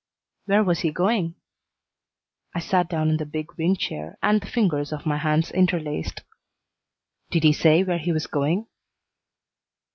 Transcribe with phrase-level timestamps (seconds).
[0.47, 1.35] "Where was he going?"
[2.55, 6.21] I sat down in the big wing chair and the fingers of my hands interlaced.
[7.29, 8.65] "Did he say where he was going?"